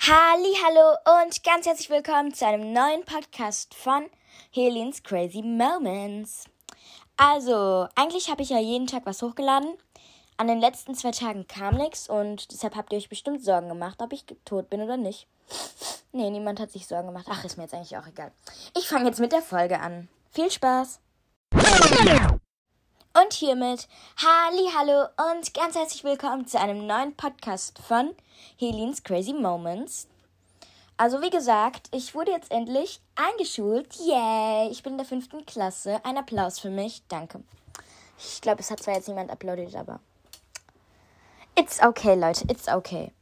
Halli, 0.00 0.54
hallo 0.62 1.22
und 1.22 1.42
ganz 1.44 1.66
herzlich 1.66 1.88
willkommen 1.88 2.34
zu 2.34 2.46
einem 2.46 2.72
neuen 2.74 3.04
Podcast 3.04 3.74
von 3.74 4.04
Helens 4.50 5.02
Crazy 5.02 5.40
Moments. 5.40 6.44
Also, 7.16 7.88
eigentlich 7.94 8.28
habe 8.28 8.42
ich 8.42 8.50
ja 8.50 8.58
jeden 8.58 8.86
Tag 8.86 9.06
was 9.06 9.22
hochgeladen. 9.22 9.78
An 10.36 10.48
den 10.48 10.60
letzten 10.60 10.94
zwei 10.94 11.12
Tagen 11.12 11.46
kam 11.46 11.76
nichts 11.76 12.08
und 12.10 12.52
deshalb 12.52 12.76
habt 12.76 12.92
ihr 12.92 12.98
euch 12.98 13.08
bestimmt 13.08 13.42
Sorgen 13.42 13.68
gemacht, 13.68 14.02
ob 14.02 14.12
ich 14.12 14.26
tot 14.44 14.68
bin 14.68 14.82
oder 14.82 14.98
nicht. 14.98 15.26
Nee, 16.12 16.28
niemand 16.28 16.60
hat 16.60 16.70
sich 16.70 16.86
Sorgen 16.86 17.06
gemacht. 17.06 17.26
Ach, 17.30 17.44
ist 17.44 17.56
mir 17.56 17.62
jetzt 17.62 17.74
eigentlich 17.74 17.96
auch 17.96 18.06
egal. 18.06 18.32
Ich 18.76 18.88
fange 18.88 19.06
jetzt 19.06 19.20
mit 19.20 19.32
der 19.32 19.42
Folge 19.42 19.80
an. 19.80 20.08
Viel 20.32 20.50
Spaß! 20.50 21.00
Und 23.22 23.32
hiermit 23.32 23.86
Halli, 24.16 24.70
hallo 24.76 25.06
und 25.30 25.54
ganz 25.54 25.76
herzlich 25.76 26.02
willkommen 26.02 26.48
zu 26.48 26.58
einem 26.58 26.84
neuen 26.84 27.14
Podcast 27.14 27.78
von 27.78 28.12
Helens 28.58 29.04
Crazy 29.04 29.32
Moments. 29.32 30.08
Also 30.96 31.22
wie 31.22 31.30
gesagt, 31.30 31.86
ich 31.92 32.16
wurde 32.16 32.32
jetzt 32.32 32.50
endlich 32.50 33.00
eingeschult. 33.14 33.94
Yay! 34.00 34.68
Ich 34.68 34.82
bin 34.82 34.94
in 34.94 34.98
der 34.98 35.06
fünften 35.06 35.46
Klasse. 35.46 36.04
Ein 36.04 36.18
Applaus 36.18 36.58
für 36.58 36.70
mich. 36.70 37.04
Danke. 37.06 37.44
Ich 38.18 38.40
glaube, 38.40 38.62
es 38.62 38.72
hat 38.72 38.82
zwar 38.82 38.94
jetzt 38.94 39.06
niemand 39.06 39.30
uploadet, 39.30 39.76
aber 39.76 40.00
it's 41.56 41.80
okay, 41.80 42.16
Leute. 42.16 42.44
It's 42.48 42.66
okay. 42.66 43.12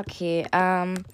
Okay, 0.00 0.46
ähm, 0.52 1.04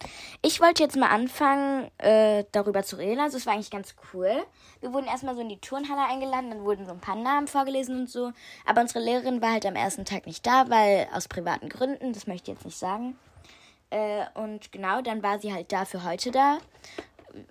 ich 0.42 0.60
wollte 0.60 0.82
jetzt 0.84 0.96
mal 0.96 1.08
anfangen, 1.08 1.90
äh, 1.98 2.44
darüber 2.52 2.84
zu 2.84 2.96
reden. 2.96 3.20
Also, 3.20 3.36
es 3.36 3.46
war 3.46 3.54
eigentlich 3.54 3.70
ganz 3.70 3.96
cool. 4.12 4.44
Wir 4.80 4.92
wurden 4.92 5.06
erstmal 5.06 5.34
so 5.34 5.40
in 5.40 5.48
die 5.48 5.58
Turnhalle 5.58 6.08
eingeladen, 6.08 6.50
dann 6.50 6.64
wurden 6.64 6.86
so 6.86 6.92
ein 6.92 7.00
paar 7.00 7.16
Namen 7.16 7.48
vorgelesen 7.48 8.00
und 8.00 8.10
so. 8.10 8.32
Aber 8.64 8.82
unsere 8.82 9.00
Lehrerin 9.00 9.42
war 9.42 9.52
halt 9.52 9.66
am 9.66 9.74
ersten 9.74 10.04
Tag 10.04 10.26
nicht 10.26 10.46
da, 10.46 10.70
weil 10.70 11.08
aus 11.12 11.26
privaten 11.26 11.68
Gründen, 11.68 12.12
das 12.12 12.28
möchte 12.28 12.52
ich 12.52 12.58
jetzt 12.58 12.64
nicht 12.64 12.78
sagen. 12.78 13.18
Äh, 13.90 14.24
und 14.34 14.70
genau, 14.70 15.00
dann 15.02 15.22
war 15.22 15.40
sie 15.40 15.52
halt 15.52 15.72
da 15.72 15.84
für 15.84 16.04
heute 16.04 16.30
da, 16.30 16.58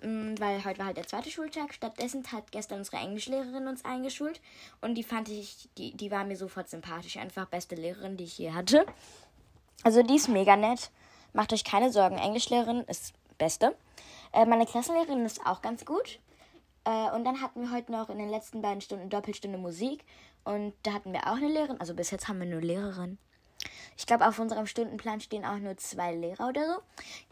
mm, 0.02 0.36
weil 0.38 0.64
heute 0.64 0.78
war 0.78 0.86
halt 0.86 0.96
der 0.96 1.06
zweite 1.06 1.30
Schultag. 1.30 1.74
Stattdessen 1.74 2.24
hat 2.32 2.50
gestern 2.50 2.78
unsere 2.78 2.96
Englischlehrerin 2.98 3.68
uns 3.68 3.84
eingeschult 3.84 4.40
und 4.80 4.94
die 4.94 5.02
fand 5.02 5.28
ich, 5.28 5.68
die, 5.76 5.94
die 5.94 6.10
war 6.10 6.24
mir 6.24 6.36
sofort 6.36 6.70
sympathisch. 6.70 7.18
Einfach 7.18 7.46
beste 7.46 7.74
Lehrerin, 7.74 8.16
die 8.16 8.24
ich 8.24 8.38
je 8.38 8.52
hatte. 8.52 8.86
Also, 9.82 10.02
die 10.02 10.16
ist 10.16 10.28
mega 10.28 10.56
nett. 10.56 10.90
Macht 11.32 11.52
euch 11.52 11.64
keine 11.64 11.90
Sorgen. 11.90 12.18
Englischlehrerin 12.18 12.82
ist 12.84 13.14
beste. 13.38 13.76
Äh, 14.32 14.46
meine 14.46 14.66
Klassenlehrerin 14.66 15.24
ist 15.24 15.44
auch 15.46 15.62
ganz 15.62 15.84
gut. 15.84 16.18
Äh, 16.84 17.10
und 17.14 17.24
dann 17.24 17.40
hatten 17.40 17.62
wir 17.62 17.72
heute 17.72 17.92
noch 17.92 18.08
in 18.08 18.18
den 18.18 18.28
letzten 18.28 18.62
beiden 18.62 18.80
Stunden 18.80 19.10
Doppelstunde 19.10 19.58
Musik. 19.58 20.04
Und 20.44 20.74
da 20.84 20.92
hatten 20.92 21.12
wir 21.12 21.26
auch 21.26 21.36
eine 21.36 21.48
Lehrerin. 21.48 21.80
Also 21.80 21.94
bis 21.94 22.10
jetzt 22.10 22.28
haben 22.28 22.38
wir 22.38 22.46
nur 22.46 22.60
Lehrerin. 22.60 23.18
Ich 23.96 24.06
glaube, 24.06 24.26
auf 24.26 24.38
unserem 24.38 24.66
Stundenplan 24.66 25.20
stehen 25.20 25.44
auch 25.44 25.58
nur 25.58 25.76
zwei 25.76 26.14
Lehrer 26.14 26.48
oder 26.48 26.66
so. 26.66 26.82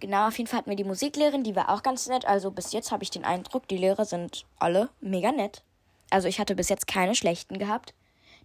Genau, 0.01 0.29
auf 0.29 0.39
jeden 0.39 0.49
Fall 0.49 0.59
hatten 0.59 0.71
wir 0.71 0.77
die 0.77 0.85
Musiklehrerin, 0.85 1.45
die 1.45 1.55
war 1.55 1.69
auch 1.69 1.83
ganz 1.83 2.09
nett. 2.09 2.25
Also 2.25 2.51
bis 2.51 2.73
jetzt 2.73 2.91
habe 2.91 3.05
ich 3.05 3.11
den 3.11 3.25
Eindruck, 3.25 3.69
die 3.69 3.77
Lehrer 3.77 4.05
sind 4.05 4.47
alle 4.59 4.89
mega 5.01 5.31
nett. 5.31 5.63
Also 6.11 6.27
ich 6.27 6.41
hatte 6.41 6.55
bis 6.55 6.69
jetzt 6.69 6.87
keine 6.87 7.15
schlechten 7.15 7.59
gehabt. 7.59 7.95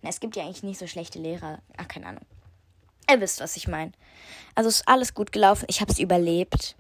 Na, 0.02 0.10
es 0.10 0.20
gibt 0.20 0.36
ja 0.36 0.44
eigentlich 0.44 0.64
nicht 0.64 0.80
so 0.80 0.88
schlechte 0.88 1.20
Lehrer. 1.20 1.60
Ach, 1.78 1.88
keine 1.88 2.08
Ahnung. 2.08 2.26
Ihr 3.10 3.22
wisst, 3.22 3.40
was 3.40 3.56
ich 3.56 3.68
meine. 3.68 3.92
Also 4.56 4.70
ist 4.70 4.88
alles 4.88 5.14
gut 5.14 5.32
gelaufen. 5.32 5.66
Ich 5.68 5.82
habe 5.82 5.92
es 5.92 6.00
überlebt. 6.00 6.76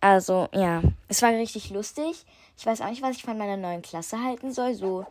Also, 0.00 0.48
ja, 0.52 0.82
es 1.08 1.22
war 1.22 1.30
richtig 1.30 1.70
lustig. 1.70 2.24
Ich 2.58 2.66
weiß 2.66 2.82
auch 2.82 2.90
nicht, 2.90 3.02
was 3.02 3.16
ich 3.16 3.22
von 3.22 3.38
meiner 3.38 3.56
neuen 3.56 3.82
Klasse 3.82 4.22
halten 4.22 4.52
soll. 4.52 4.74
So, 4.74 5.06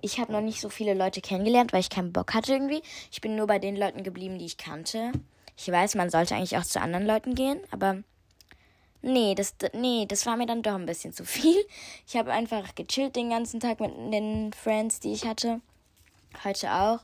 ich 0.00 0.20
habe 0.20 0.32
noch 0.32 0.42
nicht 0.42 0.60
so 0.60 0.68
viele 0.68 0.94
Leute 0.94 1.20
kennengelernt, 1.22 1.72
weil 1.72 1.80
ich 1.80 1.88
keinen 1.88 2.12
Bock 2.12 2.34
hatte 2.34 2.52
irgendwie. 2.52 2.82
Ich 3.10 3.20
bin 3.20 3.36
nur 3.36 3.46
bei 3.46 3.58
den 3.58 3.74
Leuten 3.74 4.02
geblieben, 4.02 4.38
die 4.38 4.44
ich 4.44 4.58
kannte. 4.58 5.12
Ich 5.56 5.66
weiß, 5.70 5.94
man 5.94 6.10
sollte 6.10 6.34
eigentlich 6.34 6.58
auch 6.58 6.64
zu 6.64 6.80
anderen 6.80 7.06
Leuten 7.06 7.34
gehen, 7.34 7.60
aber 7.70 8.02
nee, 9.02 9.34
das, 9.34 9.54
nee, 9.72 10.04
das 10.06 10.26
war 10.26 10.36
mir 10.36 10.46
dann 10.46 10.62
doch 10.62 10.74
ein 10.74 10.86
bisschen 10.86 11.12
zu 11.14 11.24
viel. 11.24 11.56
Ich 12.06 12.16
habe 12.16 12.32
einfach 12.32 12.74
gechillt 12.74 13.16
den 13.16 13.30
ganzen 13.30 13.60
Tag 13.60 13.80
mit 13.80 13.92
den 14.12 14.52
Friends, 14.52 15.00
die 15.00 15.12
ich 15.12 15.24
hatte. 15.24 15.60
Heute 16.44 16.70
auch 16.72 17.00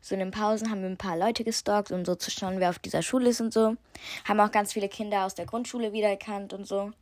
so 0.00 0.14
in 0.14 0.20
den 0.20 0.30
Pausen 0.30 0.70
haben 0.70 0.80
wir 0.80 0.88
ein 0.88 0.96
paar 0.96 1.16
Leute 1.16 1.44
gestalkt, 1.44 1.92
um 1.92 2.04
so 2.04 2.14
zu 2.14 2.30
schauen, 2.30 2.58
wer 2.58 2.70
auf 2.70 2.78
dieser 2.78 3.02
Schule 3.02 3.30
ist 3.30 3.40
und 3.40 3.52
so. 3.52 3.76
Haben 4.24 4.40
auch 4.40 4.50
ganz 4.50 4.72
viele 4.72 4.88
Kinder 4.88 5.26
aus 5.26 5.34
der 5.34 5.46
Grundschule 5.46 5.92
wiedererkannt 5.92 6.52
und 6.52 6.66
so. 6.66 6.92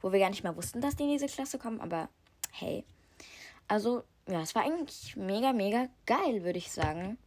Wo 0.00 0.12
wir 0.12 0.20
gar 0.20 0.30
nicht 0.30 0.44
mal 0.44 0.56
wussten, 0.56 0.80
dass 0.80 0.96
die 0.96 1.04
in 1.04 1.10
diese 1.10 1.26
Klasse 1.26 1.58
kommen, 1.58 1.80
aber 1.80 2.08
hey. 2.52 2.84
Also, 3.68 4.02
ja, 4.28 4.40
es 4.42 4.54
war 4.54 4.62
eigentlich 4.62 5.16
mega, 5.16 5.52
mega 5.52 5.88
geil, 6.06 6.44
würde 6.44 6.58
ich 6.58 6.70
sagen. 6.70 7.18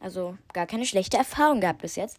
Also, 0.00 0.36
gar 0.52 0.66
keine 0.66 0.86
schlechte 0.86 1.16
Erfahrung 1.16 1.60
gehabt 1.60 1.82
bis 1.82 1.96
jetzt. 1.96 2.18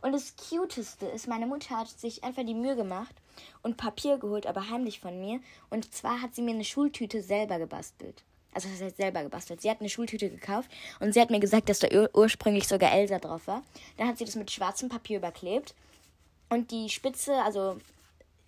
Und 0.00 0.12
das 0.12 0.34
Cuteste 0.36 1.06
ist, 1.06 1.26
meine 1.26 1.46
Mutter 1.46 1.76
hat 1.76 1.88
sich 1.88 2.22
einfach 2.22 2.44
die 2.44 2.54
Mühe 2.54 2.76
gemacht 2.76 3.14
und 3.62 3.76
Papier 3.76 4.18
geholt, 4.18 4.46
aber 4.46 4.70
heimlich 4.70 5.00
von 5.00 5.18
mir. 5.18 5.40
Und 5.70 5.92
zwar 5.92 6.22
hat 6.22 6.34
sie 6.34 6.42
mir 6.42 6.54
eine 6.54 6.64
Schultüte 6.64 7.22
selber 7.22 7.58
gebastelt 7.58 8.24
also 8.56 8.68
das 8.68 8.80
heißt 8.80 8.96
selber 8.96 9.22
gebastelt. 9.22 9.60
Sie 9.60 9.70
hat 9.70 9.80
eine 9.80 9.88
Schultüte 9.88 10.30
gekauft 10.30 10.70
und 10.98 11.12
sie 11.12 11.20
hat 11.20 11.30
mir 11.30 11.40
gesagt, 11.40 11.68
dass 11.68 11.78
da 11.78 11.88
ur 11.88 12.10
ursprünglich 12.14 12.66
sogar 12.66 12.92
Elsa 12.92 13.18
drauf 13.18 13.46
war. 13.46 13.62
Dann 13.98 14.08
hat 14.08 14.18
sie 14.18 14.24
das 14.24 14.34
mit 14.34 14.50
schwarzem 14.50 14.88
Papier 14.88 15.18
überklebt 15.18 15.74
und 16.48 16.70
die 16.70 16.88
Spitze, 16.88 17.34
also 17.42 17.76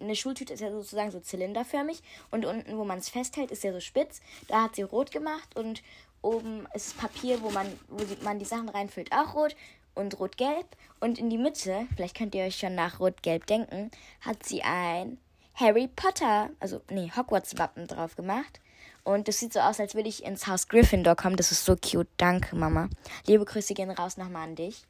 eine 0.00 0.16
Schultüte 0.16 0.54
ist 0.54 0.60
ja 0.60 0.70
sozusagen 0.70 1.10
so 1.10 1.20
zylinderförmig 1.20 2.02
und 2.30 2.46
unten, 2.46 2.78
wo 2.78 2.84
man 2.84 2.98
es 2.98 3.08
festhält, 3.08 3.50
ist 3.50 3.64
ja 3.64 3.72
so 3.72 3.80
spitz. 3.80 4.20
Da 4.46 4.62
hat 4.62 4.76
sie 4.76 4.82
rot 4.82 5.10
gemacht 5.10 5.56
und 5.56 5.82
oben 6.22 6.66
ist 6.74 6.96
Papier, 6.96 7.42
wo 7.42 7.50
man, 7.50 7.66
wo 7.88 8.02
man 8.22 8.38
die 8.38 8.44
Sachen 8.44 8.68
reinfüllt, 8.68 9.12
auch 9.12 9.34
rot 9.34 9.56
und 9.94 10.18
rot-gelb. 10.18 10.66
Und 11.00 11.18
in 11.18 11.30
die 11.30 11.38
Mitte, 11.38 11.86
vielleicht 11.94 12.16
könnt 12.16 12.34
ihr 12.34 12.44
euch 12.44 12.56
schon 12.56 12.74
nach 12.74 13.00
rot-gelb 13.00 13.46
denken, 13.46 13.90
hat 14.20 14.44
sie 14.44 14.62
ein 14.62 15.18
Harry 15.54 15.88
Potter, 15.88 16.50
also 16.60 16.80
nee, 16.90 17.10
Hogwarts-Wappen 17.14 17.88
drauf 17.88 18.14
gemacht. 18.14 18.60
Und 19.08 19.26
das 19.26 19.38
sieht 19.38 19.54
so 19.54 19.60
aus, 19.60 19.80
als 19.80 19.94
würde 19.94 20.10
ich 20.10 20.22
ins 20.22 20.46
Haus 20.46 20.68
Gryffindor 20.68 21.16
kommen. 21.16 21.36
Das 21.36 21.50
ist 21.50 21.64
so 21.64 21.76
cute. 21.76 22.10
Danke, 22.18 22.54
Mama. 22.54 22.90
Liebe 23.26 23.46
Grüße 23.46 23.72
gehen 23.72 23.90
raus 23.90 24.18
nochmal 24.18 24.46
an 24.46 24.54
dich. 24.54 24.82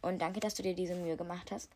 Und 0.00 0.22
danke, 0.22 0.40
dass 0.40 0.54
du 0.54 0.62
dir 0.62 0.74
diese 0.74 0.94
Mühe 0.94 1.18
gemacht 1.18 1.50
hast. 1.50 1.68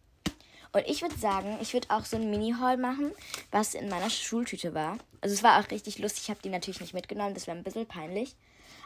Und 0.73 0.87
ich 0.87 1.03
würde 1.03 1.19
sagen, 1.19 1.59
ich 1.61 1.75
würde 1.75 1.89
auch 1.91 2.07
so 2.07 2.17
ein 2.17 2.31
Mini-Haul 2.31 2.79
machen, 2.79 3.13
was 3.51 3.75
in 3.75 3.91
meiner 3.91 4.09
Schultüte 4.09 4.73
war. 4.73 4.97
Also 5.21 5.35
es 5.35 5.43
war 5.43 5.61
auch 5.61 5.71
richtig 5.71 5.99
lustig. 5.99 6.23
Ich 6.23 6.31
habe 6.31 6.41
die 6.43 6.49
natürlich 6.49 6.81
nicht 6.81 6.95
mitgenommen. 6.95 7.35
Das 7.35 7.47
wäre 7.47 7.55
ein 7.55 7.65
bisschen 7.65 7.85
peinlich. 7.85 8.35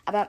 Aber 0.07 0.29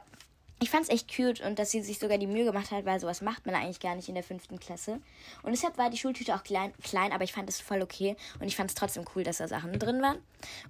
ich 0.60 0.70
fand 0.70 0.84
es 0.84 0.90
echt 0.90 1.12
cute 1.12 1.42
und 1.42 1.58
dass 1.58 1.72
sie 1.72 1.82
sich 1.82 1.98
sogar 1.98 2.20
die 2.20 2.28
Mühe 2.28 2.46
gemacht 2.46 2.70
hat, 2.70 2.86
weil 2.86 3.00
sowas 3.00 3.24
macht 3.24 3.48
man 3.48 3.56
eigentlich 3.56 3.80
gar 3.80 3.96
nicht 3.96 4.10
in 4.10 4.16
der 4.16 4.24
fünften 4.24 4.60
Klasse. 4.60 5.02
Und 5.42 5.54
deshalb 5.54 5.80
war 5.80 5.90
die 5.90 5.98
Schultüte 5.98 6.36
auch 6.36 6.44
klein, 6.44 6.72
klein 6.84 7.14
aber 7.14 7.24
ich 7.24 7.34
fand 7.34 7.50
es 7.50 7.60
voll 7.60 7.82
okay. 7.82 8.16
Und 8.40 8.46
ich 8.46 8.56
fand 8.56 8.70
es 8.70 8.76
trotzdem 8.76 9.06
cool, 9.16 9.24
dass 9.24 9.38
da 9.38 9.48
Sachen 9.48 9.80
drin 9.80 10.04
waren. 10.04 10.20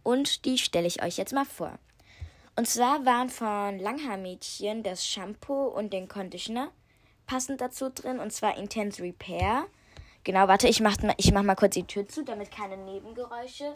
Und 0.02 0.46
die 0.46 0.58
stelle 0.58 0.88
ich 0.88 1.04
euch 1.04 1.18
jetzt 1.18 1.34
mal 1.34 1.44
vor. 1.44 1.78
Und 2.58 2.68
zwar 2.68 3.06
waren 3.06 3.30
von 3.30 3.80
Langhaarmädchen 3.80 4.82
das 4.82 5.06
Shampoo 5.06 5.68
und 5.68 5.92
den 5.92 6.08
Conditioner 6.08 6.72
passend 7.28 7.60
dazu 7.60 7.90
drin. 7.90 8.20
Und 8.20 8.32
zwar 8.32 8.58
Intense 8.58 9.04
Repair. 9.04 9.66
Genau, 10.24 10.48
warte, 10.48 10.68
ich 10.68 10.80
mach, 10.80 10.96
ich 11.18 11.32
mach 11.34 11.44
mal 11.44 11.56
kurz 11.56 11.74
die 11.74 11.86
Tür 11.86 12.08
zu, 12.08 12.24
damit 12.24 12.52
keine 12.52 12.78
Nebengeräusche 12.78 13.76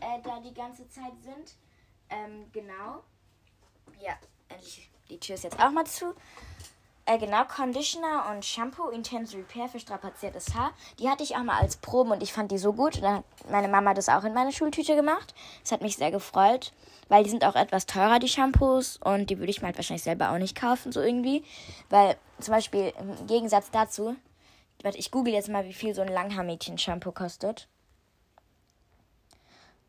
äh, 0.00 0.22
da 0.22 0.40
die 0.40 0.54
ganze 0.54 0.88
Zeit 0.88 1.12
sind. 1.22 1.56
Ähm, 2.10 2.46
genau. 2.52 3.02
Ja, 4.00 4.16
endlich. 4.48 4.90
Die 5.08 5.18
Tür 5.18 5.34
ist 5.34 5.44
jetzt 5.44 5.58
auch 5.58 5.70
mal 5.70 5.86
zu. 5.86 6.14
Äh, 7.08 7.18
genau, 7.18 7.44
Conditioner 7.44 8.30
und 8.30 8.44
Shampoo 8.44 8.90
Intense 8.90 9.36
Repair 9.36 9.68
für 9.68 9.80
strapaziertes 9.80 10.54
Haar. 10.54 10.72
Die 10.98 11.08
hatte 11.08 11.22
ich 11.22 11.36
auch 11.36 11.42
mal 11.42 11.58
als 11.58 11.78
Proben 11.78 12.10
und 12.10 12.22
ich 12.22 12.32
fand 12.32 12.52
die 12.52 12.58
so 12.58 12.74
gut. 12.74 12.96
Und 12.96 13.02
dann 13.02 13.16
hat 13.16 13.24
meine 13.50 13.68
Mama 13.68 13.94
das 13.94 14.08
auch 14.08 14.24
in 14.24 14.34
meine 14.34 14.52
Schultüte 14.52 14.94
gemacht. 14.94 15.34
Das 15.62 15.72
hat 15.72 15.80
mich 15.80 15.96
sehr 15.96 16.10
gefreut 16.10 16.72
weil 17.08 17.24
die 17.24 17.30
sind 17.30 17.44
auch 17.44 17.56
etwas 17.56 17.86
teurer, 17.86 18.18
die 18.18 18.28
Shampoos. 18.28 18.98
Und 18.98 19.30
die 19.30 19.38
würde 19.38 19.50
ich 19.50 19.60
mir 19.60 19.66
halt 19.66 19.76
wahrscheinlich 19.76 20.02
selber 20.02 20.30
auch 20.30 20.38
nicht 20.38 20.56
kaufen, 20.56 20.92
so 20.92 21.00
irgendwie. 21.00 21.44
Weil 21.90 22.16
zum 22.38 22.54
Beispiel 22.54 22.92
im 22.98 23.26
Gegensatz 23.26 23.70
dazu, 23.70 24.16
warte, 24.82 24.98
ich 24.98 25.10
google 25.10 25.32
jetzt 25.32 25.48
mal, 25.48 25.64
wie 25.64 25.72
viel 25.72 25.94
so 25.94 26.02
ein 26.02 26.08
Langhaar-Mädchen-Shampoo 26.08 27.12
kostet. 27.12 27.68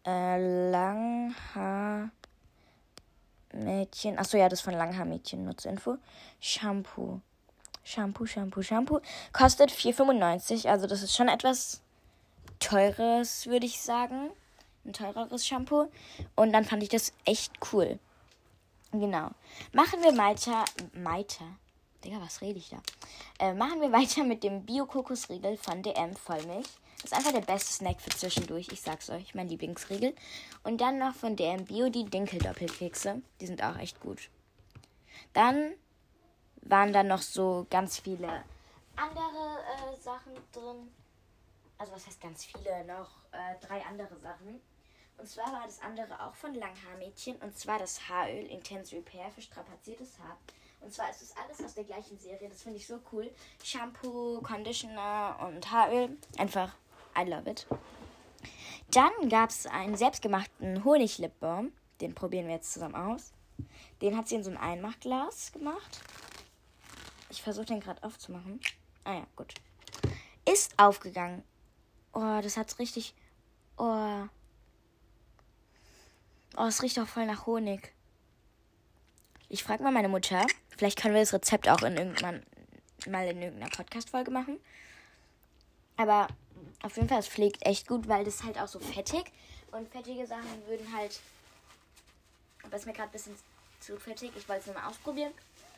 Äh, 0.06 0.72
Langhaar. 0.72 2.10
Mädchen. 3.54 4.18
Achso, 4.18 4.38
ja, 4.38 4.50
das 4.50 4.60
ist 4.60 4.66
von 4.66 4.74
Langhaar-Mädchen. 4.74 5.46
Nutzinfo. 5.46 5.98
Shampoo. 6.40 7.22
Shampoo, 7.84 8.26
Shampoo, 8.26 8.62
Shampoo. 8.62 9.00
Kostet 9.34 9.72
4,95. 9.72 10.68
Also, 10.68 10.88
das 10.88 11.02
ist 11.02 11.16
schon 11.16 11.28
etwas 11.28 11.82
teures, 12.60 13.48
würde 13.48 13.66
ich 13.66 13.82
sagen 13.82 14.32
ein 14.86 14.94
teureres 14.94 15.46
Shampoo. 15.46 15.90
Und 16.36 16.54
dann 16.54 16.66
fand 16.66 16.84
ich 16.84 16.90
das 16.90 17.14
echt 17.26 17.54
cool. 17.72 18.00
Genau. 18.92 19.30
Machen 19.72 20.02
wir 20.02 20.18
weiter. 20.18 20.66
Weiter. 20.94 21.46
Digga, 22.04 22.20
was 22.22 22.42
rede 22.42 22.60
ich 22.60 22.70
da? 22.70 22.78
Äh, 23.40 23.54
machen 23.54 23.82
wir 23.82 23.92
weiter 24.00 24.24
mit 24.24 24.44
dem 24.44 24.66
Bio-Kokosriegel 24.66 25.58
von 25.58 25.84
DM 25.84 26.16
Vollmilch. 26.16 26.68
Ist 27.04 27.14
einfach 27.14 27.32
der 27.32 27.42
beste 27.42 27.72
Snack 27.72 28.02
für 28.02 28.10
zwischendurch. 28.10 28.68
Ich 28.72 28.82
sag's 28.82 29.10
euch, 29.10 29.34
mein 29.34 29.48
Lieblingsriegel. 29.48 30.14
Und 30.64 30.82
dann 30.82 31.00
noch 31.00 31.16
von 31.16 31.36
DM 31.36 31.66
Bio 31.66 31.90
die 31.90 32.06
Dinkel-Doppelkekse. 32.06 33.22
Die 33.40 33.48
sind 33.48 33.64
auch 33.64 33.78
echt 33.78 34.00
gut. 34.02 34.30
Dann 35.34 35.74
waren 36.62 36.92
da 36.92 37.04
noch 37.04 37.22
so 37.22 37.66
ganz 37.70 38.00
viele 38.00 38.44
andere 38.96 39.60
äh, 39.94 39.96
Sachen 40.00 40.34
drin. 40.52 40.92
Also 41.78 41.94
was 41.94 42.06
heißt 42.06 42.22
ganz 42.22 42.46
viele? 42.46 42.84
Noch 42.86 43.10
äh, 43.32 43.66
drei 43.66 43.82
andere 43.86 44.20
Sachen. 44.20 44.62
Und 45.18 45.28
zwar 45.28 45.52
war 45.52 45.64
das 45.66 45.82
andere 45.82 46.22
auch 46.26 46.36
von 46.36 46.54
Langhaarmädchen. 46.54 47.38
Und 47.38 47.58
zwar 47.58 47.80
das 47.80 48.08
Haaröl 48.10 48.46
Intense 48.46 48.96
Repair 48.96 49.32
für 49.32 49.42
strapaziertes 49.42 50.20
Haar. 50.20 50.38
Und 50.82 50.94
zwar 50.94 51.10
ist 51.10 51.22
es 51.22 51.36
alles 51.36 51.64
aus 51.64 51.74
der 51.76 51.84
gleichen 51.84 52.18
Serie. 52.18 52.50
Das 52.50 52.62
finde 52.62 52.78
ich 52.78 52.88
so 52.88 53.00
cool. 53.12 53.30
Shampoo, 53.64 54.42
Conditioner 54.42 55.38
und 55.48 55.70
Haaröl. 55.72 56.18
Einfach, 56.38 56.74
I 57.20 57.30
love 57.30 57.50
it. 57.50 57.68
Dann 58.92 59.30
gab 59.30 59.50
es 59.50 59.66
einen 59.66 59.96
selbstgemachten 59.96 60.84
Honiglipbalm. 60.84 61.72
Den 62.02 62.16
probieren 62.16 62.48
wir 62.48 62.56
jetzt 62.56 62.74
zusammen 62.74 62.96
aus. 62.96 63.34
Den 64.02 64.16
hat 64.16 64.28
sie 64.28 64.36
in 64.36 64.44
so 64.44 64.52
ein 64.52 64.58
Einmachglas 64.58 65.52
gemacht. 65.52 66.00
Ich 67.30 67.42
versuche 67.42 67.66
den 67.66 67.82
gerade 67.82 68.02
aufzumachen. 68.04 68.60
Ah 69.04 69.16
ja, 69.16 69.28
gut. 69.36 69.54
Ist 70.50 70.74
aufgegangen. 70.78 71.44
Oh, 72.14 72.40
das 72.42 72.58
hat's 72.58 72.80
richtig. 72.80 73.14
Oh. 73.78 74.24
Oh, 76.58 76.66
es 76.66 76.82
riecht 76.82 77.00
auch 77.00 77.08
voll 77.08 77.26
nach 77.26 77.46
Honig. 77.46 77.94
Ich 79.50 79.64
frage 79.64 79.84
mal 79.84 79.92
meine 79.92 80.10
Mutter. 80.10 80.46
Vielleicht 80.70 81.00
können 81.00 81.14
wir 81.14 81.22
das 81.22 81.34
Rezept 81.34 81.70
auch 81.70 81.82
in 81.84 81.98
irgendwann 81.98 82.44
mal 83.08 83.28
in 83.28 83.42
irgendeiner 83.42 83.72
Podcast-Folge 83.72 84.32
machen. 84.32 84.60
Aber 85.98 86.28
auf 86.84 86.96
jeden 86.96 87.10
Fall, 87.10 87.20
es 87.20 87.28
pflegt 87.28 87.66
echt 87.66 87.88
gut, 87.88 88.08
weil 88.08 88.24
das 88.24 88.44
halt 88.44 88.60
auch 88.60 88.68
so 88.68 88.80
fettig. 88.80 89.32
Und 89.72 89.88
fettige 89.90 90.26
Sachen 90.26 90.68
würden 90.68 90.94
halt. 90.96 91.20
Aber 92.64 92.76
es 92.76 92.82
ist 92.82 92.86
mir 92.88 92.94
gerade 92.94 93.10
ein 93.10 93.12
bisschen 93.12 93.36
zu 93.80 93.98
fettig. 93.98 94.32
Ich 94.36 94.48
wollte 94.50 94.62
es 94.62 94.66
nur 94.68 94.76
mal 94.76 94.90
ausprobieren. 94.90 95.32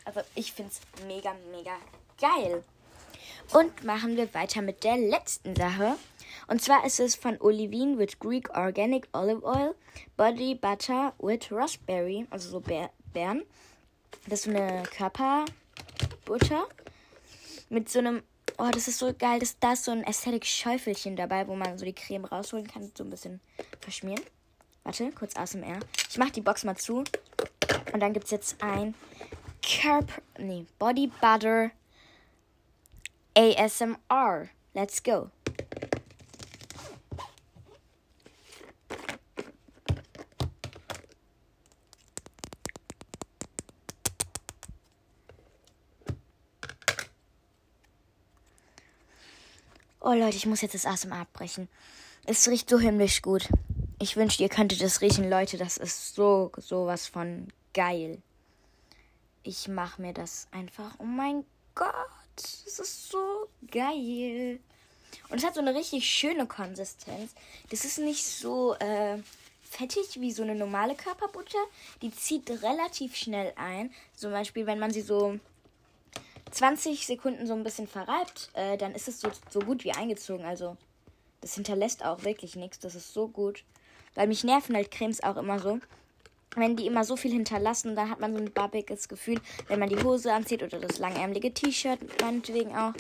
Aber 0.06 0.24
ich 0.36 0.54
finde 0.54 0.72
es 0.72 1.06
mega, 1.06 1.36
mega 1.52 1.78
geil. 2.20 2.64
Und 3.54 3.84
machen 3.84 4.16
wir 4.16 4.34
weiter 4.34 4.62
mit 4.62 4.84
der 4.84 4.98
letzten 4.98 5.56
Sache. 5.56 5.98
Und 6.48 6.62
zwar 6.62 6.86
ist 6.86 7.00
es 7.00 7.16
von 7.16 7.40
Olivine 7.42 7.98
with 7.98 8.20
Greek 8.20 8.50
Organic 8.56 9.08
Olive 9.14 9.44
Oil, 9.44 9.76
Body 10.18 10.56
Butter 10.56 11.14
with 11.20 11.52
Raspberry, 11.52 12.26
also 12.30 12.50
so 12.50 12.60
Beeren. 12.60 13.44
Das 14.28 14.40
ist 14.40 14.44
so 14.46 14.50
eine 14.52 14.84
Körperbutter 14.84 16.68
mit 17.70 17.90
so 17.90 18.00
einem 18.00 18.24
Oh, 18.64 18.70
das 18.70 18.88
ist 18.88 19.00
so 19.00 19.12
geil. 19.12 19.40
Das, 19.40 19.58
da 19.58 19.74
ist 19.74 19.86
so 19.86 19.92
ein 19.92 20.06
Aesthetic-Schäufelchen 20.06 21.16
dabei, 21.16 21.48
wo 21.48 21.56
man 21.56 21.80
so 21.80 21.86
die 21.86 21.96
Creme 21.96 22.26
rausholen 22.26 22.68
kann. 22.68 22.92
So 22.96 23.04
ein 23.04 23.10
bisschen 23.10 23.42
verschmieren. 23.80 24.24
Warte, 24.84 25.10
kurz 25.14 25.36
ASMR. 25.36 25.80
Ich 26.08 26.20
mach 26.20 26.30
die 26.30 26.42
Box 26.42 26.64
mal 26.64 26.78
zu. 26.78 27.04
Und 27.92 28.00
dann 28.00 28.14
gibt 28.14 28.26
es 28.26 28.32
jetzt 28.32 28.62
ein 28.62 28.94
Carp, 29.64 30.22
nee, 30.38 30.68
Body 30.78 31.08
Butter 31.08 31.72
ASMR. 33.36 34.50
Let's 34.76 35.02
go. 35.02 35.32
Oh 50.04 50.14
Leute, 50.14 50.36
ich 50.36 50.48
muss 50.48 50.62
jetzt 50.62 50.74
das 50.74 50.88
ASMR 50.88 51.22
abbrechen. 51.22 51.70
Es 52.26 52.48
riecht 52.48 52.68
so 52.68 52.80
himmlisch 52.80 53.22
gut. 53.22 53.48
Ich 54.00 54.18
wünschte, 54.18 54.42
ihr 54.42 54.50
könntet 54.50 54.82
es 54.82 55.02
riechen, 55.02 55.30
Leute. 55.30 55.60
Das 55.60 55.78
ist 55.78 56.16
so 56.16 56.52
sowas 56.58 57.06
von 57.06 57.50
geil. 57.76 58.20
Ich 59.44 59.68
mache 59.68 60.02
mir 60.02 60.12
das 60.12 60.48
einfach. 60.50 60.96
Oh 60.98 61.04
mein 61.04 61.46
Gott, 61.76 61.94
das 62.36 62.80
ist 62.80 63.10
so 63.10 63.48
geil. 63.70 64.60
Und 65.30 65.38
es 65.38 65.44
hat 65.44 65.54
so 65.54 65.62
eine 65.62 65.76
richtig 65.76 66.10
schöne 66.10 66.48
Konsistenz. 66.48 67.36
Das 67.70 67.86
ist 67.86 68.00
nicht 68.00 68.26
so 68.26 68.74
äh, 68.80 69.20
fettig 69.62 70.20
wie 70.20 70.32
so 70.32 70.42
eine 70.42 70.56
normale 70.56 70.96
Körperbutter. 70.96 71.64
Die 72.02 72.12
zieht 72.12 72.50
relativ 72.50 73.16
schnell 73.16 73.54
ein. 73.56 73.94
Zum 74.16 74.32
Beispiel, 74.32 74.66
wenn 74.66 74.80
man 74.80 74.90
sie 74.90 75.02
so 75.02 75.40
20 76.52 77.08
Sekunden 77.08 77.48
so 77.48 77.54
ein 77.54 77.64
bisschen 77.64 77.88
verreibt, 77.88 78.50
äh, 78.54 78.78
dann 78.78 78.94
ist 78.94 79.08
es 79.08 79.20
so, 79.20 79.30
so 79.50 79.60
gut 79.60 79.84
wie 79.84 79.94
eingezogen. 79.94 80.46
Also, 80.46 80.78
das 81.42 81.56
hinterlässt 81.56 82.06
auch 82.06 82.24
wirklich 82.24 82.56
nichts. 82.56 82.80
Das 82.80 82.96
ist 82.96 83.14
so 83.14 83.28
gut. 83.28 83.64
Weil 84.16 84.28
mich 84.28 84.44
nerven 84.44 84.76
halt 84.76 84.92
Cremes 84.92 85.24
auch 85.24 85.38
immer 85.38 85.60
so. 85.60 85.80
Wenn 86.56 86.76
die 86.76 86.86
immer 86.86 87.06
so 87.06 87.16
viel 87.16 87.32
hinterlassen, 87.32 87.96
dann 87.96 88.10
hat 88.10 88.20
man 88.20 88.34
so 88.34 88.40
ein 88.40 88.52
babbiges 88.52 89.08
Gefühl, 89.08 89.40
wenn 89.68 89.80
man 89.80 89.88
die 89.88 90.04
Hose 90.04 90.34
anzieht 90.34 90.64
oder 90.64 90.80
das 90.80 91.00
langärmelige 91.00 91.54
T-Shirt, 91.54 92.00
meinetwegen 92.22 92.76
auch. 92.76 92.94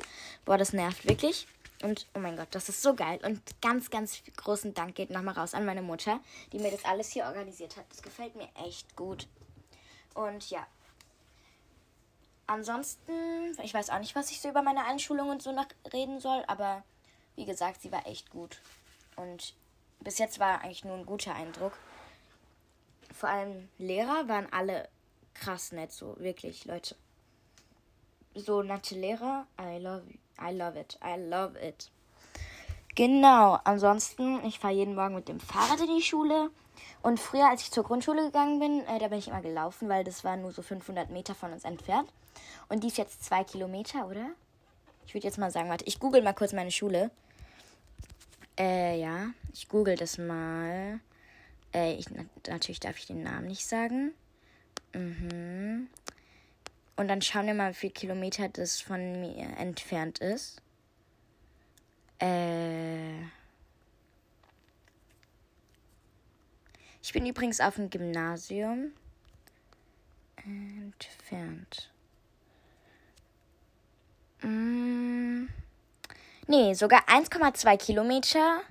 Boah, 0.45 0.57
das 0.57 0.71
nervt 0.71 1.07
wirklich. 1.07 1.48
Und 1.83 2.07
oh 2.15 2.19
mein 2.19 2.38
Gott, 2.38 2.48
das 2.51 2.69
ist 2.69 2.81
so 2.81 2.94
geil. 2.94 3.19
Und 3.24 3.42
ganz, 3.62 3.89
ganz 3.89 4.21
großen 4.38 4.74
Dank 4.74 4.95
geht 4.95 5.09
nochmal 5.09 5.33
raus 5.33 5.53
an 5.53 5.65
meine 5.65 5.81
Mutter, 5.81 6.21
die 6.53 6.59
mir 6.59 6.71
das 6.71 6.86
alles 6.86 7.09
hier 7.09 7.25
organisiert 7.25 7.75
hat. 7.75 7.86
Das 7.89 8.01
gefällt 8.01 8.36
mir 8.36 8.48
echt 8.65 8.95
gut. 8.95 9.27
Und 10.13 10.50
ja, 10.50 10.65
Ansonsten, 12.51 13.56
ich 13.63 13.74
weiß 13.74 13.92
auch 13.92 14.00
nicht, 14.00 14.13
was 14.13 14.30
ich 14.30 14.42
so 14.42 14.50
über 14.50 14.62
meine 14.62 14.83
Einschulung 14.83 15.30
und 15.30 15.42
so 15.42 15.53
noch 15.53 15.68
reden 15.94 16.19
soll, 16.19 16.44
aber 16.48 16.83
wie 17.38 17.45
gesagt, 17.45 17.81
sie 17.81 17.94
war 17.94 18.06
echt 18.06 18.30
gut. 18.30 18.59
Und 19.15 19.53
bis 20.01 20.18
jetzt 20.18 20.38
war 20.38 20.59
eigentlich 20.59 20.83
nur 20.83 20.98
ein 20.98 21.06
guter 21.06 21.33
Eindruck. 21.33 21.71
Vor 23.15 23.30
allem 23.30 23.69
Lehrer 23.77 24.27
waren 24.27 24.51
alle 24.51 24.89
krass 25.33 25.71
nett, 25.71 25.94
so 25.94 26.19
wirklich, 26.19 26.65
Leute. 26.65 26.98
So 28.36 28.62
nette 28.63 28.95
Lehrer, 28.95 29.48
I 29.57 29.77
love, 29.77 30.03
I 30.38 30.53
love 30.53 30.77
it, 30.77 31.00
I 31.01 31.18
love 31.18 31.57
it. 31.57 31.89
Genau, 33.01 33.57
ansonsten, 33.63 34.45
ich 34.45 34.59
fahre 34.59 34.75
jeden 34.75 34.94
Morgen 34.94 35.15
mit 35.15 35.27
dem 35.27 35.39
Fahrrad 35.39 35.80
in 35.80 35.88
die 35.88 36.03
Schule. 36.03 36.51
Und 37.01 37.19
früher, 37.19 37.50
als 37.50 37.63
ich 37.63 37.71
zur 37.71 37.83
Grundschule 37.83 38.25
gegangen 38.25 38.59
bin, 38.59 38.86
äh, 38.86 39.00
da 39.00 39.07
bin 39.07 39.18
ich 39.18 39.27
immer 39.27 39.42
gelaufen, 39.42 39.89
weil 39.89 40.03
das 40.03 40.24
war 40.24 40.38
nur 40.38 40.51
so 40.51 40.62
500 40.62 41.09
Meter 41.09 41.33
von 41.33 41.51
uns 41.51 41.63
entfernt. 41.63 42.07
Und 42.69 42.83
die 42.83 42.89
ist 42.89 43.00
jetzt 43.00 43.25
zwei 43.25 43.44
Kilometer, 43.44 44.07
oder? 44.07 44.27
Ich 45.07 45.15
würde 45.15 45.25
jetzt 45.25 45.39
mal 45.39 45.50
sagen, 45.50 45.68
warte, 45.68 45.86
ich 45.88 46.00
google 46.00 46.21
mal 46.21 46.33
kurz 46.33 46.53
meine 46.53 46.69
Schule. 46.69 47.09
Äh, 48.56 49.01
ja, 49.01 49.31
ich 49.51 49.68
google 49.68 49.95
das 49.95 50.19
mal. 50.19 51.00
Äh, 51.74 51.95
ich, 51.95 52.06
natürlich 52.48 52.81
darf 52.81 53.00
ich 53.00 53.07
den 53.07 53.24
Namen 53.24 53.48
nicht 53.48 53.65
sagen. 53.65 54.13
Mhm. 54.94 55.88
Und 56.98 57.07
dann 57.07 57.24
schauen 57.24 57.48
wir 57.48 57.56
mal, 57.56 57.71
wie 57.71 57.77
viele 57.77 57.94
Kilometer 57.94 58.48
das 58.48 58.80
von 58.80 59.19
mir 59.21 59.57
entfernt 59.57 60.19
ist. 60.19 60.62
Äh. 62.21 63.21
Ich 67.03 67.13
bin 67.13 67.25
übrigens 67.25 67.60
auf 67.60 67.75
dem 67.75 67.89
Gymnasium. 67.89 68.93
Entfernt. 70.43 71.91
Mm, 74.43 75.48
nee, 76.48 76.74
sogar 76.74 77.01
1,2 77.07 77.77
Kilometer. 77.77 78.62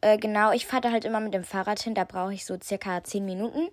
Äh, 0.00 0.18
genau, 0.18 0.52
ich 0.52 0.66
fahre 0.66 0.82
da 0.82 0.92
halt 0.92 1.04
immer 1.04 1.20
mit 1.20 1.34
dem 1.34 1.44
Fahrrad 1.44 1.80
hin. 1.80 1.94
Da 1.94 2.04
brauche 2.04 2.32
ich 2.34 2.44
so 2.44 2.58
circa 2.60 3.02
10 3.02 3.24
Minuten. 3.24 3.68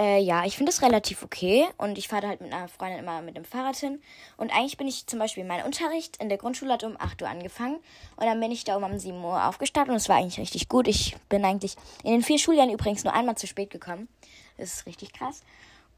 Äh, 0.00 0.22
ja, 0.22 0.46
ich 0.46 0.56
finde 0.56 0.72
das 0.72 0.80
relativ 0.80 1.22
okay. 1.22 1.68
Und 1.76 1.98
ich 1.98 2.08
fahre 2.08 2.26
halt 2.26 2.40
mit 2.40 2.54
einer 2.54 2.68
Freundin 2.68 3.00
immer 3.00 3.20
mit 3.20 3.36
dem 3.36 3.44
Fahrrad 3.44 3.76
hin. 3.76 4.00
Und 4.38 4.50
eigentlich 4.50 4.78
bin 4.78 4.88
ich 4.88 5.06
zum 5.06 5.18
Beispiel, 5.18 5.44
mein 5.44 5.62
Unterricht 5.62 6.16
in 6.22 6.30
der 6.30 6.38
Grundschule 6.38 6.72
hat 6.72 6.84
um 6.84 6.96
8 6.98 7.20
Uhr 7.20 7.28
angefangen. 7.28 7.76
Und 8.16 8.24
dann 8.24 8.40
bin 8.40 8.50
ich 8.50 8.64
da 8.64 8.76
um 8.76 8.98
7 8.98 9.22
Uhr 9.22 9.46
aufgestartet. 9.46 9.90
Und 9.90 9.96
es 9.96 10.08
war 10.08 10.16
eigentlich 10.16 10.40
richtig 10.40 10.70
gut. 10.70 10.88
Ich 10.88 11.16
bin 11.28 11.44
eigentlich 11.44 11.76
in 12.02 12.12
den 12.12 12.22
vier 12.22 12.38
Schuljahren 12.38 12.70
übrigens 12.70 13.04
nur 13.04 13.12
einmal 13.12 13.36
zu 13.36 13.46
spät 13.46 13.68
gekommen. 13.68 14.08
Das 14.56 14.72
ist 14.72 14.86
richtig 14.86 15.12
krass. 15.12 15.42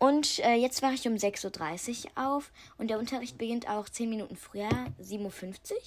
Und 0.00 0.40
äh, 0.40 0.54
jetzt 0.54 0.82
wache 0.82 0.94
ich 0.94 1.06
um 1.06 1.14
6.30 1.14 2.06
Uhr 2.06 2.10
auf. 2.26 2.50
Und 2.78 2.90
der 2.90 2.98
Unterricht 2.98 3.38
beginnt 3.38 3.68
auch 3.68 3.88
10 3.88 4.10
Minuten 4.10 4.34
früher, 4.34 4.68
7.50 5.00 5.20
Uhr. 5.20 5.78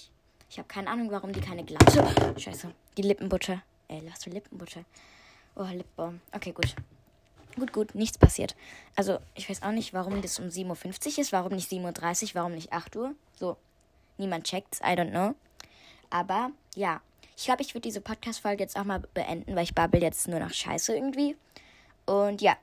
Ich 0.50 0.58
habe 0.58 0.70
keine 0.70 0.90
Ahnung, 0.90 1.12
warum 1.12 1.34
die 1.34 1.42
keine 1.42 1.66
Glatze. 1.66 2.06
Scheiße, 2.38 2.72
die 2.96 3.02
Lippenbutter. 3.02 3.62
Ey, 3.90 4.02
lass 4.06 4.22
du 4.22 4.30
Lippenbutter. 4.30 4.86
Oh, 5.58 5.64
Lipbalm. 5.64 6.22
Okay, 6.32 6.54
gut. 6.54 6.76
Gut, 7.58 7.72
gut, 7.72 7.96
nichts 7.96 8.18
passiert. 8.18 8.56
Also, 8.96 9.20
ich 9.34 9.50
weiß 9.50 9.64
auch 9.64 9.72
nicht, 9.72 9.94
warum 9.94 10.22
das 10.22 10.40
um 10.40 10.48
7.50 10.48 10.66
Uhr 11.14 11.20
ist, 11.20 11.32
warum 11.32 11.54
nicht 11.54 11.72
7.30 11.72 12.24
Uhr, 12.24 12.36
warum 12.36 12.52
nicht 12.54 12.74
8 12.74 12.96
Uhr. 12.98 13.16
So, 13.40 13.56
niemand 14.18 14.46
checkt's, 14.46 14.82
I 14.82 14.94
don't 14.94 15.12
know. 15.12 15.36
Aber, 16.10 16.52
ja. 16.76 17.02
Ich 17.38 17.46
glaube, 17.46 17.62
ich 17.62 17.74
würde 17.74 17.82
diese 17.82 18.00
Podcast-Folge 18.00 18.64
jetzt 18.64 18.78
auch 18.78 18.86
mal 18.86 19.00
beenden, 19.14 19.56
weil 19.56 19.64
ich 19.64 19.76
babbel 19.76 20.02
jetzt 20.02 20.28
nur 20.28 20.40
noch 20.40 20.54
Scheiße 20.54 20.96
irgendwie. 20.96 21.36
Und 22.06 22.42
ja. 22.42 22.56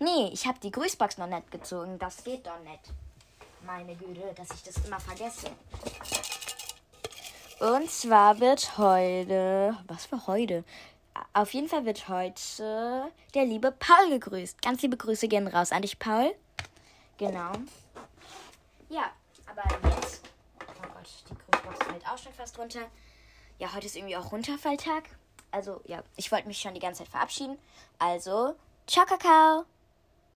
Nee, 0.00 0.30
ich 0.32 0.46
habe 0.46 0.58
die 0.60 0.72
Grüßbox 0.72 1.18
noch 1.18 1.28
nicht 1.28 1.50
gezogen. 1.52 1.98
Das 1.98 2.24
geht 2.24 2.44
doch 2.46 2.58
nicht. 2.64 2.80
Meine 3.64 3.94
Güte, 3.94 4.34
dass 4.34 4.50
ich 4.50 4.62
das 4.64 4.84
immer 4.84 4.98
vergesse. 4.98 5.48
Und 7.60 7.88
zwar 7.88 8.40
wird 8.40 8.76
heute. 8.76 9.76
Was 9.86 10.06
für 10.06 10.26
heute? 10.26 10.64
Auf 11.32 11.52
jeden 11.54 11.68
Fall 11.68 11.84
wird 11.84 12.08
heute 12.08 13.12
der 13.34 13.44
liebe 13.44 13.72
Paul 13.72 14.10
gegrüßt. 14.10 14.62
Ganz 14.62 14.82
liebe 14.82 14.96
Grüße 14.96 15.28
gehen 15.28 15.46
raus 15.46 15.72
an 15.72 15.82
dich, 15.82 15.98
Paul. 15.98 16.34
Genau. 17.18 17.52
Ja, 18.88 19.10
aber 19.46 19.62
jetzt. 19.96 20.22
Oh 20.60 20.88
Gott, 20.92 21.08
die 21.28 21.34
Grüße. 21.34 21.54
Box 21.64 21.86
fällt 21.86 22.06
auch 22.08 22.18
schon 22.18 22.32
fast 22.32 22.58
runter. 22.58 22.90
Ja, 23.58 23.72
heute 23.74 23.86
ist 23.86 23.96
irgendwie 23.96 24.16
auch 24.16 24.32
Runterfalltag. 24.32 25.04
Also, 25.50 25.80
ja, 25.86 26.02
ich 26.16 26.30
wollte 26.32 26.48
mich 26.48 26.58
schon 26.58 26.74
die 26.74 26.80
ganze 26.80 27.04
Zeit 27.04 27.10
verabschieden. 27.10 27.58
Also, 27.98 28.54
ciao, 28.86 29.06
Kakao! 29.06 29.64